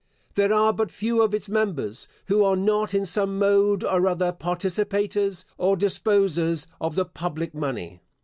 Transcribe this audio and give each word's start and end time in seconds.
There 0.33 0.51
are 0.51 0.73
but 0.73 0.89
few 0.89 1.21
of 1.21 1.31
its 1.31 1.47
members, 1.47 2.07
who 2.25 2.43
are 2.43 2.55
not 2.55 2.95
in 2.95 3.05
some 3.05 3.37
mode 3.37 3.83
or 3.83 4.07
other 4.07 4.31
participators, 4.31 5.45
or 5.59 5.77
disposers 5.77 6.65
of 6.79 6.95
the 6.95 7.05
public 7.05 7.53
money. 7.53 8.01